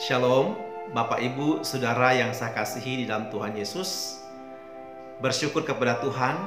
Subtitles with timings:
[0.00, 0.56] Shalom,
[0.96, 4.16] Bapak Ibu, Saudara yang saya kasihi di dalam Tuhan Yesus.
[5.20, 6.40] Bersyukur kepada Tuhan,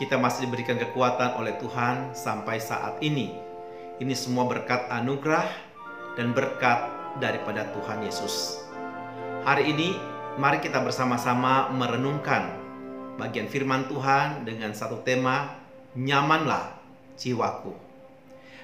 [0.00, 3.36] kita masih diberikan kekuatan oleh Tuhan sampai saat ini.
[4.00, 5.52] Ini semua berkat anugerah
[6.16, 6.88] dan berkat
[7.20, 8.64] daripada Tuhan Yesus.
[9.44, 10.00] Hari ini,
[10.40, 12.56] mari kita bersama-sama merenungkan
[13.20, 15.60] bagian firman Tuhan dengan satu tema,
[15.92, 16.72] Nyamanlah
[17.20, 17.76] Jiwaku.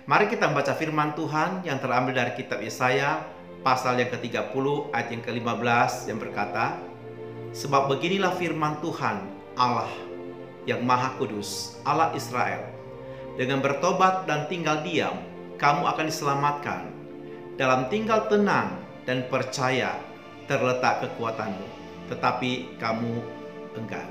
[0.09, 3.36] Mari kita membaca firman Tuhan yang terambil dari kitab Yesaya
[3.67, 6.79] pasal yang ke-30 ayat yang ke-15 yang berkata,
[7.51, 9.27] Sebab beginilah firman Tuhan
[9.59, 9.91] Allah
[10.71, 12.63] yang Maha Kudus, Allah Israel.
[13.35, 15.19] Dengan bertobat dan tinggal diam,
[15.59, 16.81] kamu akan diselamatkan.
[17.59, 19.99] Dalam tinggal tenang dan percaya
[20.47, 21.67] terletak kekuatanmu,
[22.13, 23.19] tetapi kamu
[23.75, 24.07] enggan.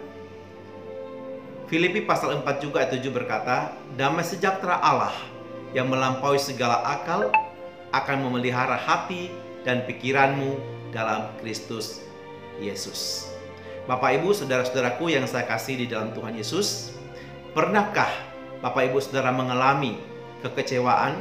[1.71, 5.15] Filipi pasal 4 juga ayat 7 berkata, Damai sejahtera Allah
[5.71, 7.29] yang melampaui segala akal
[7.95, 9.31] akan memelihara hati
[9.63, 10.59] dan pikiranmu
[10.91, 12.03] dalam Kristus
[12.59, 13.31] Yesus.
[13.87, 16.91] Bapak Ibu, saudara-saudaraku yang saya kasih di dalam Tuhan Yesus,
[17.55, 18.09] pernahkah
[18.59, 19.95] Bapak Ibu Saudara mengalami
[20.43, 21.15] kekecewaan,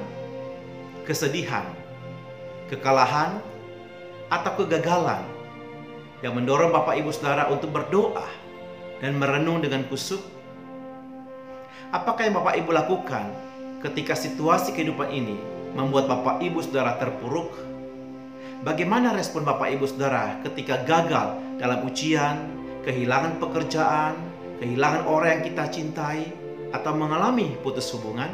[1.06, 1.69] kesedihan,
[2.72, 3.38] kekalahan,
[4.33, 5.20] atau kegagalan
[6.25, 8.25] yang mendorong Bapak Ibu Saudara untuk berdoa
[8.98, 10.25] dan merenung dengan kusuk?
[11.92, 13.28] Apakah yang Bapak Ibu lakukan
[13.84, 17.50] ketika situasi kehidupan ini membuat Bapak Ibu Saudara terpuruk?
[18.64, 22.48] Bagaimana respon Bapak Ibu Saudara ketika gagal dalam ujian,
[22.86, 24.16] kehilangan pekerjaan,
[24.62, 26.33] kehilangan orang yang kita cintai,
[26.72, 28.31] atau mengalami putus hubungan?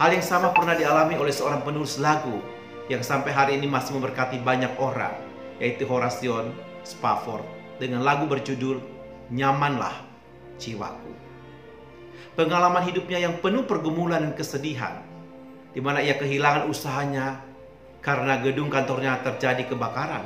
[0.00, 2.40] Hal yang sama pernah dialami oleh seorang penulis lagu
[2.88, 5.12] yang sampai hari ini masih memberkati banyak orang,
[5.60, 6.50] yaitu Horation
[6.82, 7.44] Spafford
[7.76, 8.80] dengan lagu berjudul
[9.28, 9.92] Nyamanlah
[10.56, 11.12] Jiwaku.
[12.32, 15.04] Pengalaman hidupnya yang penuh pergumulan dan kesedihan,
[15.72, 17.40] di mana ia kehilangan usahanya,
[18.04, 20.24] karena gedung kantornya terjadi kebakaran.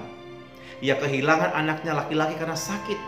[0.83, 2.99] Ia kehilangan anaknya laki-laki karena sakit.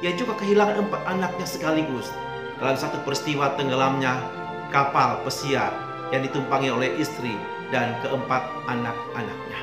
[0.00, 2.08] Ia juga kehilangan empat anaknya sekaligus
[2.56, 4.16] dalam satu peristiwa tenggelamnya
[4.72, 5.70] kapal pesiar
[6.10, 7.36] yang ditumpangi oleh istri
[7.68, 9.60] dan keempat anak-anaknya.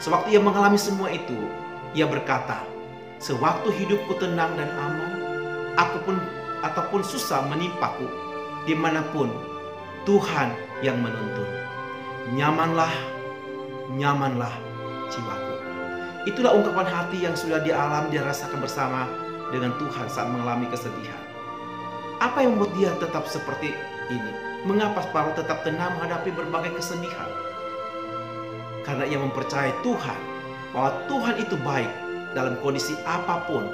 [0.00, 1.36] Sewaktu ia mengalami semua itu,
[1.94, 2.64] ia berkata,
[3.22, 5.12] "Sewaktu hidupku tenang dan aman,
[5.78, 6.16] aku pun
[6.64, 8.08] ataupun susah menimpaku,
[8.64, 9.30] di mana pun
[10.08, 10.50] Tuhan
[10.84, 11.48] yang menuntun.
[12.36, 12.92] Nyamanlah
[13.96, 14.52] nyamanlah
[15.08, 15.54] jiwaku.
[16.24, 19.08] Itulah ungkapan hati yang sudah dialami dia rasakan bersama
[19.52, 21.20] dengan Tuhan saat mengalami kesedihan.
[22.20, 23.76] Apa yang membuat dia tetap seperti
[24.08, 24.32] ini?
[24.64, 27.28] Mengapa separuh tetap tenang menghadapi berbagai kesedihan?
[28.88, 30.20] Karena ia mempercayai Tuhan
[30.72, 31.92] bahwa Tuhan itu baik
[32.32, 33.68] dalam kondisi apa pun.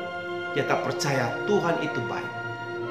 [0.51, 2.31] Dia tak percaya Tuhan itu baik.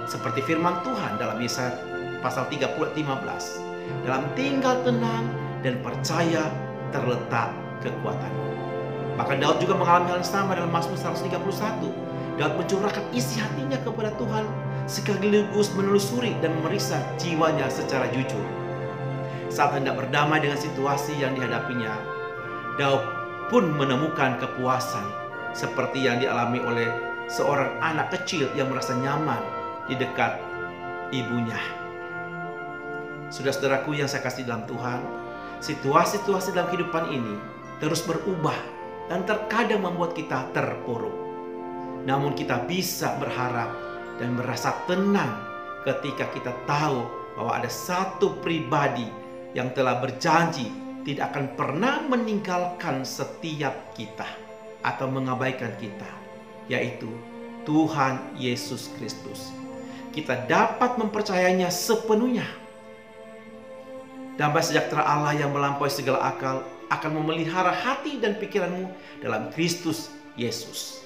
[0.08, 1.75] Seperti firman Tuhan dalam Yesaya
[2.19, 4.06] pasal 30 15.
[4.06, 5.25] Dalam tinggal tenang
[5.66, 6.47] dan percaya
[6.94, 7.52] terletak
[7.84, 8.47] kekuatanmu.
[9.19, 11.91] Bahkan Daud juga mengalami hal yang sama dalam Mazmur 131.
[12.40, 14.47] Daud mencurahkan isi hatinya kepada Tuhan
[14.88, 18.47] sekaligus menelusuri dan memeriksa jiwanya secara jujur.
[19.52, 21.91] Saat hendak berdamai dengan situasi yang dihadapinya,
[22.79, 23.03] Daud
[23.52, 25.03] pun menemukan kepuasan
[25.52, 26.88] seperti yang dialami oleh
[27.28, 29.41] seorang anak kecil yang merasa nyaman
[29.90, 30.40] di dekat
[31.12, 31.78] ibunya.
[33.29, 35.06] Saudara-saudaraku yang saya kasih dalam Tuhan,
[35.62, 37.35] situasi-situasi dalam kehidupan ini
[37.78, 38.57] terus berubah
[39.06, 41.13] dan terkadang membuat kita terpuruk.
[42.09, 43.69] Namun kita bisa berharap
[44.17, 45.45] dan merasa tenang
[45.85, 47.06] ketika kita tahu
[47.38, 49.06] bahwa ada satu pribadi
[49.53, 50.73] yang telah berjanji
[51.06, 54.28] tidak akan pernah meninggalkan setiap kita
[54.81, 56.09] atau mengabaikan kita,
[56.66, 57.07] yaitu
[57.63, 59.53] Tuhan Yesus Kristus.
[60.09, 62.46] Kita dapat mempercayainya sepenuhnya
[64.39, 68.88] Damai sejahtera Allah yang melampaui segala akal akan memelihara hati dan pikiranmu
[69.19, 71.03] dalam Kristus Yesus.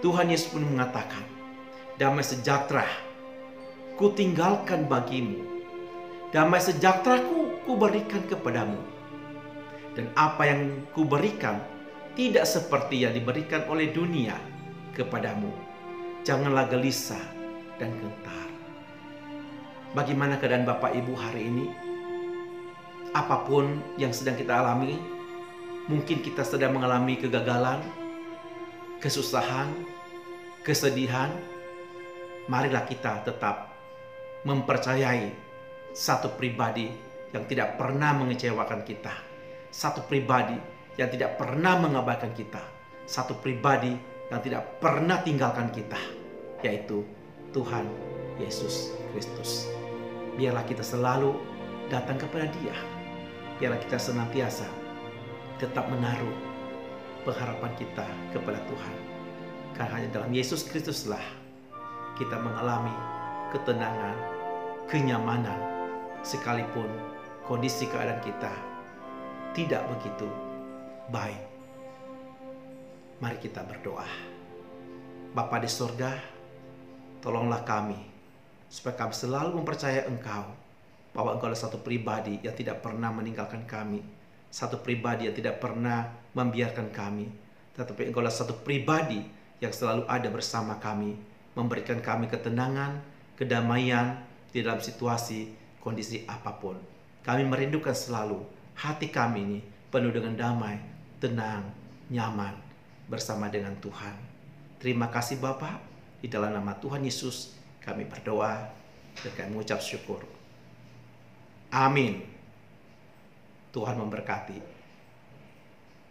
[0.00, 1.28] Tuhan Yesus pun mengatakan,
[2.00, 2.88] damai sejahtera
[4.00, 5.44] ku tinggalkan bagimu.
[6.32, 8.80] Damai sejahtera ku, ku berikan kepadamu.
[9.92, 11.60] Dan apa yang ku berikan
[12.16, 14.40] tidak seperti yang diberikan oleh dunia
[14.96, 15.52] kepadamu.
[16.24, 17.20] Janganlah gelisah
[17.76, 18.48] dan gentar.
[19.92, 21.87] Bagaimana keadaan Bapak Ibu hari ini?
[23.18, 24.94] Apa pun yang sedang kita alami,
[25.90, 27.82] mungkin kita sedang mengalami kegagalan,
[29.02, 29.66] kesusahan,
[30.62, 31.34] kesedihan.
[32.48, 33.76] Marilah kita tetap
[34.46, 35.34] mempercayai
[35.92, 36.88] satu pribadi
[37.34, 39.12] yang tidak pernah mengecewakan kita,
[39.68, 40.56] satu pribadi
[40.96, 42.62] yang tidak pernah mengabaikan kita,
[43.04, 43.92] satu pribadi
[44.32, 46.00] yang tidak pernah tinggalkan kita,
[46.64, 47.04] yaitu
[47.52, 47.84] Tuhan
[48.40, 49.68] Yesus Kristus.
[50.40, 51.36] Biarlah kita selalu
[51.92, 52.97] datang kepada Dia
[53.58, 54.66] biarlah kita senantiasa
[55.58, 56.34] tetap menaruh
[57.26, 58.96] pengharapan kita kepada Tuhan.
[59.74, 61.22] Karena hanya dalam Yesus Kristuslah
[62.14, 62.94] kita mengalami
[63.50, 64.16] ketenangan,
[64.86, 65.58] kenyamanan,
[66.22, 66.86] sekalipun
[67.46, 68.50] kondisi keadaan kita
[69.54, 70.30] tidak begitu
[71.10, 71.42] baik.
[73.18, 74.06] Mari kita berdoa.
[75.34, 76.14] Bapa di sorga,
[77.18, 77.98] tolonglah kami
[78.70, 80.67] supaya kami selalu mempercayai Engkau
[81.12, 84.04] bahwa Engkau adalah satu pribadi yang tidak pernah meninggalkan kami,
[84.48, 87.28] satu pribadi yang tidak pernah membiarkan kami,
[87.74, 89.22] tetapi Engkau adalah satu pribadi
[89.58, 91.18] yang selalu ada bersama kami,
[91.58, 93.02] memberikan kami ketenangan,
[93.34, 95.50] kedamaian di dalam situasi
[95.82, 96.78] kondisi apa pun.
[97.26, 98.40] Kami merindukan selalu
[98.78, 100.78] hati kami ini penuh dengan damai,
[101.18, 101.66] tenang,
[102.08, 102.54] nyaman
[103.10, 104.14] bersama dengan Tuhan.
[104.78, 105.82] Terima kasih Bapak,
[106.22, 108.70] di dalam nama Tuhan Yesus kami berdoa
[109.18, 110.37] dan kami mengucap syukur.
[111.72, 112.24] Amin.
[113.72, 114.77] Tuhan memberkati.